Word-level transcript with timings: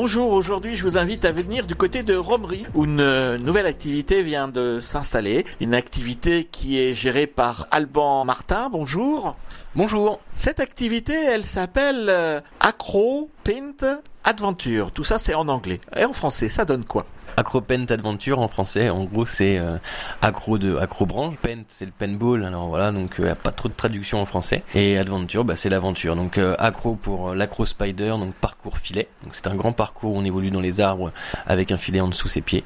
Bonjour, 0.00 0.30
aujourd'hui 0.30 0.76
je 0.76 0.84
vous 0.84 0.96
invite 0.96 1.24
à 1.24 1.32
venir 1.32 1.66
du 1.66 1.74
côté 1.74 2.04
de 2.04 2.14
Romery 2.14 2.64
où 2.76 2.84
une 2.84 3.00
euh, 3.00 3.36
nouvelle 3.36 3.66
activité 3.66 4.22
vient 4.22 4.46
de 4.46 4.78
s'installer. 4.80 5.44
Une 5.58 5.74
activité 5.74 6.44
qui 6.44 6.78
est 6.78 6.94
gérée 6.94 7.26
par 7.26 7.66
Alban 7.72 8.24
Martin. 8.24 8.68
Bonjour. 8.70 9.34
Bonjour. 9.74 10.20
Cette 10.36 10.60
activité, 10.60 11.14
elle 11.14 11.44
s'appelle 11.44 12.06
euh, 12.10 12.40
Acro 12.60 13.28
Paint 13.42 13.98
Adventure. 14.22 14.92
Tout 14.92 15.02
ça 15.02 15.18
c'est 15.18 15.34
en 15.34 15.48
anglais. 15.48 15.80
Et 15.96 16.04
en 16.04 16.12
français, 16.12 16.48
ça 16.48 16.64
donne 16.64 16.84
quoi? 16.84 17.04
Acropent 17.38 17.86
Adventure 17.90 18.40
en 18.40 18.48
français, 18.48 18.90
en 18.90 19.04
gros 19.04 19.24
c'est 19.24 19.58
euh, 19.58 19.78
accro 20.22 20.58
de 20.58 20.76
acrobranche, 20.76 21.36
Pent 21.36 21.62
c'est 21.68 21.84
le 21.84 21.92
paintball, 21.92 22.42
alors 22.42 22.66
voilà 22.66 22.90
donc 22.90 23.14
il 23.18 23.26
n'y 23.26 23.30
a 23.30 23.36
pas 23.36 23.52
trop 23.52 23.68
de 23.68 23.74
traduction 23.74 24.20
en 24.20 24.26
français 24.26 24.64
et 24.74 24.98
Adventure 24.98 25.44
bah, 25.44 25.54
c'est 25.54 25.68
l'aventure. 25.68 26.16
Donc 26.16 26.36
euh, 26.36 26.56
accro 26.58 26.96
pour 26.96 27.28
euh, 27.28 27.34
l'acro 27.36 27.64
spider, 27.64 28.08
donc 28.18 28.34
parcours 28.34 28.78
filet. 28.78 29.06
Donc 29.22 29.36
c'est 29.36 29.46
un 29.46 29.54
grand 29.54 29.70
parcours 29.70 30.14
où 30.14 30.18
on 30.18 30.24
évolue 30.24 30.50
dans 30.50 30.60
les 30.60 30.80
arbres 30.80 31.12
avec 31.46 31.70
un 31.70 31.76
filet 31.76 32.00
en 32.00 32.08
dessous 32.08 32.26
ses 32.26 32.40
pieds. 32.40 32.64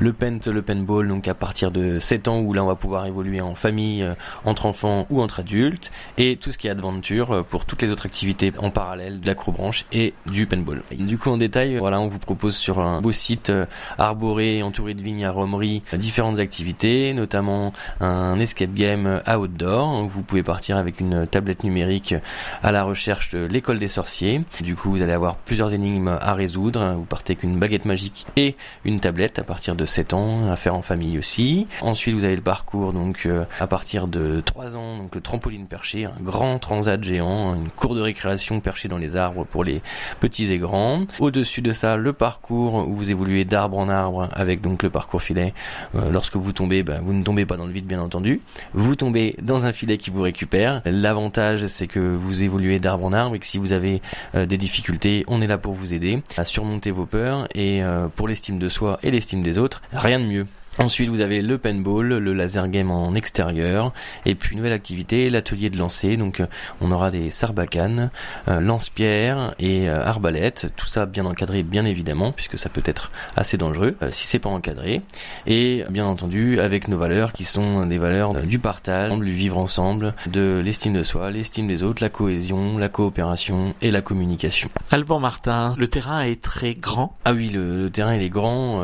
Le 0.00 0.12
Pent, 0.12 0.48
le 0.48 0.62
paintball 0.62 1.06
donc 1.06 1.28
à 1.28 1.34
partir 1.34 1.70
de 1.70 2.00
7 2.00 2.26
ans 2.26 2.40
où 2.40 2.52
là 2.52 2.64
on 2.64 2.66
va 2.66 2.74
pouvoir 2.74 3.06
évoluer 3.06 3.40
en 3.40 3.54
famille, 3.54 4.04
entre 4.44 4.66
enfants 4.66 5.06
ou 5.10 5.22
entre 5.22 5.40
adultes 5.40 5.92
et 6.16 6.38
tout 6.38 6.50
ce 6.50 6.58
qui 6.58 6.66
est 6.66 6.70
adventure 6.70 7.44
pour 7.44 7.66
toutes 7.66 7.82
les 7.82 7.90
autres 7.90 8.06
activités 8.06 8.52
en 8.58 8.70
parallèle 8.70 9.20
de 9.20 9.26
l'acrobranche 9.28 9.86
et 9.92 10.12
du 10.26 10.48
paintball. 10.48 10.82
Du 10.90 11.18
coup 11.18 11.30
en 11.30 11.36
détail, 11.36 11.76
voilà 11.76 12.00
on 12.00 12.08
vous 12.08 12.18
propose 12.18 12.56
sur 12.56 12.80
un 12.80 13.00
beau 13.00 13.12
site 13.12 13.52
arboré, 14.08 14.62
entouré 14.62 14.94
de 14.94 15.02
vignes 15.02 15.24
à 15.24 15.96
différentes 15.96 16.38
activités, 16.38 17.14
notamment 17.14 17.72
un 18.00 18.38
escape 18.38 18.74
game 18.74 19.20
à 19.24 19.38
outdoor. 19.38 20.06
Vous 20.06 20.22
pouvez 20.22 20.42
partir 20.42 20.76
avec 20.76 21.00
une 21.00 21.26
tablette 21.26 21.64
numérique 21.64 22.14
à 22.62 22.72
la 22.72 22.82
recherche 22.84 23.30
de 23.30 23.44
l'école 23.44 23.78
des 23.78 23.88
sorciers. 23.88 24.42
Du 24.60 24.74
coup, 24.74 24.90
vous 24.90 25.02
allez 25.02 25.12
avoir 25.12 25.36
plusieurs 25.36 25.72
énigmes 25.72 26.18
à 26.20 26.34
résoudre. 26.34 26.94
Vous 26.96 27.04
partez 27.04 27.32
avec 27.32 27.42
une 27.44 27.58
baguette 27.58 27.84
magique 27.84 28.26
et 28.36 28.56
une 28.84 29.00
tablette 29.00 29.38
à 29.38 29.44
partir 29.44 29.74
de 29.74 29.84
7 29.84 30.14
ans, 30.14 30.50
à 30.50 30.56
faire 30.56 30.74
en 30.74 30.82
famille 30.82 31.18
aussi. 31.18 31.66
Ensuite, 31.80 32.14
vous 32.14 32.24
avez 32.24 32.36
le 32.36 32.42
parcours 32.42 32.92
donc 32.92 33.26
euh, 33.26 33.44
à 33.60 33.66
partir 33.66 34.08
de 34.08 34.40
3 34.40 34.76
ans, 34.76 34.98
donc 34.98 35.14
le 35.14 35.20
trampoline 35.20 35.66
perché, 35.66 36.06
un 36.06 36.20
grand 36.20 36.58
transat 36.58 37.02
géant, 37.02 37.54
une 37.54 37.70
cour 37.70 37.94
de 37.94 38.00
récréation 38.00 38.60
perchée 38.60 38.88
dans 38.88 38.98
les 38.98 39.16
arbres 39.16 39.44
pour 39.44 39.64
les 39.64 39.82
petits 40.20 40.52
et 40.52 40.58
grands. 40.58 41.02
Au-dessus 41.18 41.62
de 41.62 41.72
ça, 41.72 41.96
le 41.96 42.12
parcours 42.12 42.88
où 42.88 42.94
vous 42.94 43.10
évoluez 43.10 43.44
d'arbre 43.44 43.78
en 43.78 43.88
arbre 43.88 43.97
avec 44.32 44.60
donc 44.60 44.82
le 44.82 44.90
parcours 44.90 45.22
filet. 45.22 45.54
Euh, 45.94 46.10
lorsque 46.10 46.36
vous 46.36 46.52
tombez, 46.52 46.82
ben, 46.82 47.00
vous 47.02 47.12
ne 47.12 47.22
tombez 47.22 47.46
pas 47.46 47.56
dans 47.56 47.66
le 47.66 47.72
vide 47.72 47.86
bien 47.86 48.00
entendu. 48.00 48.40
Vous 48.72 48.96
tombez 48.96 49.36
dans 49.42 49.66
un 49.66 49.72
filet 49.72 49.98
qui 49.98 50.10
vous 50.10 50.22
récupère. 50.22 50.82
L'avantage 50.84 51.66
c'est 51.66 51.86
que 51.86 52.00
vous 52.00 52.42
évoluez 52.42 52.78
d'arbre 52.78 53.04
en 53.04 53.12
arbre 53.12 53.34
et 53.36 53.38
que 53.38 53.46
si 53.46 53.58
vous 53.58 53.72
avez 53.72 54.00
euh, 54.34 54.46
des 54.46 54.58
difficultés, 54.58 55.24
on 55.28 55.40
est 55.40 55.46
là 55.46 55.58
pour 55.58 55.72
vous 55.72 55.94
aider 55.94 56.22
à 56.36 56.44
surmonter 56.44 56.90
vos 56.90 57.06
peurs 57.06 57.48
et 57.54 57.82
euh, 57.82 58.08
pour 58.08 58.28
l'estime 58.28 58.58
de 58.58 58.68
soi 58.68 58.98
et 59.02 59.10
l'estime 59.10 59.42
des 59.42 59.58
autres, 59.58 59.82
rien 59.92 60.20
de 60.20 60.26
mieux. 60.26 60.46
Ensuite, 60.80 61.08
vous 61.08 61.22
avez 61.22 61.40
le 61.40 61.58
paintball, 61.58 62.06
le 62.06 62.32
laser 62.32 62.68
game 62.68 62.92
en 62.92 63.16
extérieur, 63.16 63.92
et 64.24 64.36
puis 64.36 64.54
nouvelle 64.54 64.72
activité, 64.72 65.28
l'atelier 65.28 65.70
de 65.70 65.76
lancer. 65.76 66.16
Donc, 66.16 66.38
euh, 66.38 66.46
on 66.80 66.92
aura 66.92 67.10
des 67.10 67.30
sarbacanes, 67.30 68.10
euh, 68.46 68.60
lance-pierres 68.60 69.56
et 69.58 69.88
euh, 69.88 70.04
arbalètes. 70.04 70.72
Tout 70.76 70.86
ça 70.86 71.04
bien 71.04 71.26
encadré, 71.26 71.64
bien 71.64 71.84
évidemment, 71.84 72.30
puisque 72.30 72.58
ça 72.58 72.68
peut 72.68 72.82
être 72.84 73.10
assez 73.34 73.56
dangereux 73.56 73.96
si 74.10 74.28
c'est 74.28 74.38
pas 74.38 74.50
encadré. 74.50 75.02
Et 75.48 75.82
bien 75.90 76.06
entendu, 76.06 76.60
avec 76.60 76.86
nos 76.86 76.96
valeurs 76.96 77.32
qui 77.32 77.44
sont 77.44 77.84
des 77.86 77.98
valeurs 77.98 78.34
du 78.34 78.60
partage, 78.60 79.12
du 79.18 79.32
vivre 79.32 79.58
ensemble, 79.58 80.14
de 80.30 80.62
l'estime 80.64 80.92
de 80.92 81.02
soi, 81.02 81.32
l'estime 81.32 81.66
des 81.66 81.82
autres, 81.82 82.02
la 82.02 82.08
cohésion, 82.08 82.78
la 82.78 82.88
coopération 82.88 83.74
et 83.82 83.90
la 83.90 84.00
communication. 84.00 84.70
Alban 84.92 85.18
Martin, 85.18 85.74
le 85.76 85.88
terrain 85.88 86.20
est 86.20 86.40
très 86.40 86.74
grand. 86.74 87.16
Ah 87.24 87.32
oui, 87.32 87.48
le, 87.48 87.90
terrain 87.90 88.14
il 88.14 88.22
est 88.22 88.28
grand. 88.28 88.80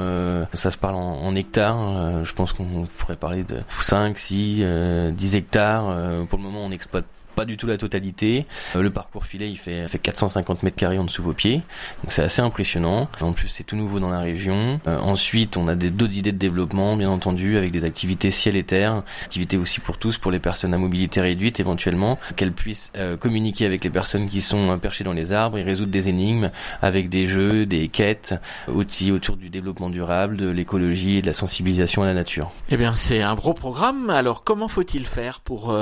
ça 0.55 0.73
se 0.73 0.77
parle 0.77 0.97
en, 0.97 1.23
en 1.23 1.35
hectares 1.37 1.84
euh, 1.84 1.84
je 2.25 2.33
pense 2.35 2.53
qu'on 2.53 2.87
pourrait 2.99 3.17
parler 3.17 3.45
de 3.45 3.59
5, 3.81 4.19
6, 4.19 4.65
10 5.13 5.37
hectares. 5.37 5.89
Euh, 5.89 6.25
pour 6.25 6.39
le 6.39 6.45
moment, 6.45 6.65
on 6.65 6.71
exploite 6.71 7.05
pas 7.35 7.45
du 7.45 7.57
tout 7.57 7.67
la 7.67 7.77
totalité. 7.77 8.47
Euh, 8.77 8.83
le 8.83 8.91
parcours 8.91 9.27
filet, 9.27 9.51
il 9.51 9.57
fait, 9.57 9.89
fait 9.89 9.99
450 9.99 10.63
mètres 10.63 10.77
carrés 10.77 10.99
en 10.99 11.05
dessous 11.05 11.23
vos 11.23 11.33
pieds, 11.33 11.63
donc 12.03 12.13
c'est 12.13 12.23
assez 12.23 12.41
impressionnant. 12.41 13.09
En 13.21 13.33
plus, 13.33 13.49
c'est 13.49 13.65
tout 13.65 13.77
nouveau 13.77 14.01
dans 14.01 14.11
la 14.11 14.21
région. 14.21 14.81
Euh, 14.87 14.99
ensuite, 14.99 15.57
on 15.57 15.69
a 15.69 15.75
d'autres 15.75 16.17
idées 16.17 16.33
de 16.33 16.39
développement, 16.39 16.97
bien 16.97 17.11
entendu, 17.11 17.57
avec 17.57 17.73
des 17.73 17.85
activités 17.85 18.31
ciel 18.31 18.57
et 18.57 18.63
terre, 18.63 19.03
activités 19.25 19.57
aussi 19.57 19.81
pour 19.81 19.99
tous, 19.99 20.19
pour 20.19 20.31
les 20.31 20.39
personnes 20.39 20.75
à 20.75 20.79
mobilité 20.79 21.21
réduite, 21.21 21.61
éventuellement, 21.61 22.19
qu'elles 22.37 22.53
puissent 22.53 22.93
euh, 22.97 23.17
communiquer 23.17 23.67
avec 23.67 23.85
les 23.85 23.91
personnes 23.91 24.29
qui 24.29 24.41
sont 24.41 24.79
perchées 24.79 25.05
dans 25.05 25.13
les 25.13 25.33
arbres 25.33 25.59
et 25.59 25.63
résoudre 25.63 25.91
des 25.91 26.09
énigmes 26.09 26.51
avec 26.83 27.09
des 27.09 27.27
jeux, 27.27 27.67
des 27.67 27.89
quêtes, 27.89 28.35
outils 28.69 29.13
autour 29.13 29.37
du 29.37 29.49
développement 29.49 29.91
durable, 29.91 30.37
de 30.37 30.49
l'écologie 30.49 31.19
et 31.19 31.23
de 31.23 31.27
la 31.27 31.33
sensibilisation 31.33 32.03
à 32.03 32.07
la 32.07 32.15
nature. 32.15 32.51
Eh 32.71 32.77
bien, 32.77 32.95
c'est 32.95 33.23
un 33.23 33.35
gros 33.35 33.55
programme. 33.55 34.11
Alors, 34.11 34.45
comment 34.45 34.69
faut-il 34.69 35.07
faire 35.07 35.41
pour 35.41 35.77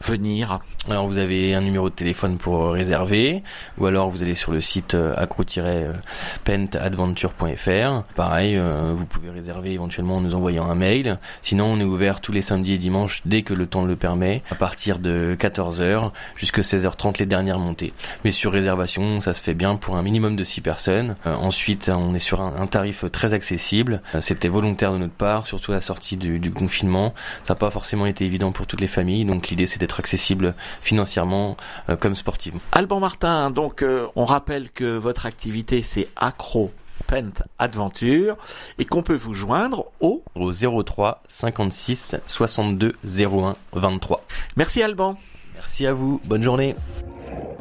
venir 0.00 0.60
alors 0.90 1.06
vous 1.06 1.16
avez 1.16 1.54
un 1.54 1.62
numéro 1.62 1.88
de 1.88 1.94
téléphone 1.94 2.36
pour 2.36 2.72
réserver, 2.72 3.42
ou 3.78 3.86
alors 3.86 4.10
vous 4.10 4.22
allez 4.22 4.34
sur 4.34 4.52
le 4.52 4.60
site 4.60 4.92
euh, 4.94 5.14
accro-pentadventure.fr. 5.16 8.02
Pareil, 8.14 8.56
euh, 8.56 8.92
vous 8.94 9.06
pouvez 9.06 9.30
réserver 9.30 9.72
éventuellement 9.72 10.16
en 10.16 10.20
nous 10.20 10.34
envoyant 10.34 10.70
un 10.70 10.74
mail. 10.74 11.18
Sinon, 11.40 11.64
on 11.66 11.80
est 11.80 11.84
ouvert 11.84 12.20
tous 12.20 12.32
les 12.32 12.42
samedis 12.42 12.74
et 12.74 12.78
dimanches 12.78 13.22
dès 13.24 13.40
que 13.42 13.54
le 13.54 13.66
temps 13.66 13.84
le 13.84 13.96
permet, 13.96 14.42
à 14.50 14.56
partir 14.56 14.98
de 14.98 15.34
14h 15.40 16.10
jusqu'à 16.36 16.60
16h30 16.60 17.18
les 17.18 17.26
dernières 17.26 17.58
montées. 17.58 17.94
Mais 18.24 18.30
sur 18.30 18.52
réservation, 18.52 19.22
ça 19.22 19.32
se 19.32 19.42
fait 19.42 19.54
bien 19.54 19.76
pour 19.76 19.96
un 19.96 20.02
minimum 20.02 20.36
de 20.36 20.44
6 20.44 20.60
personnes. 20.60 21.16
Euh, 21.26 21.34
ensuite, 21.34 21.90
on 21.94 22.14
est 22.14 22.18
sur 22.18 22.42
un, 22.42 22.66
tarif 22.66 23.10
très 23.10 23.32
accessible. 23.32 24.02
C'était 24.20 24.48
volontaire 24.48 24.92
de 24.92 24.98
notre 24.98 25.14
part, 25.14 25.46
surtout 25.46 25.72
à 25.72 25.76
la 25.76 25.80
sortie 25.80 26.16
du 26.16 26.50
confinement. 26.50 27.14
Ça 27.44 27.54
n'a 27.54 27.58
pas 27.58 27.70
forcément 27.70 28.06
été 28.06 28.24
évident 28.24 28.52
pour 28.52 28.66
toutes 28.66 28.80
les 28.80 28.86
familles, 28.86 29.24
donc 29.24 29.48
l'idée 29.48 29.66
c'est 29.66 29.78
d'être 29.78 30.00
accessible 30.00 30.54
financièrement 30.80 31.56
euh, 31.88 31.96
comme 31.96 32.14
sportivement. 32.14 32.60
Alban 32.72 33.00
Martin, 33.00 33.50
donc 33.50 33.82
euh, 33.82 34.06
on 34.16 34.24
rappelle 34.24 34.70
que 34.70 34.96
votre 34.96 35.26
activité 35.26 35.82
c'est 35.82 36.08
Acro 36.16 36.70
Pent 37.06 37.42
Adventure 37.58 38.36
et 38.78 38.84
qu'on 38.84 39.02
peut 39.02 39.16
vous 39.16 39.34
joindre 39.34 39.86
au 40.00 40.22
au 40.34 40.52
03 40.52 41.22
56 41.26 42.16
62 42.26 42.94
01 43.04 43.56
23. 43.72 44.24
Merci 44.56 44.82
Alban. 44.82 45.16
Merci 45.54 45.86
à 45.86 45.92
vous, 45.92 46.20
bonne 46.24 46.42
journée. 46.42 46.74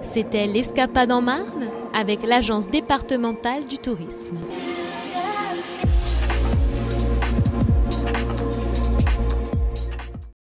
C'était 0.01 0.47
l'escapade 0.47 1.12
en 1.12 1.22
Marne 1.22 1.69
avec 1.94 2.25
l'agence 2.25 2.69
départementale 2.69 3.66
du 3.68 3.78
tourisme. 3.78 4.38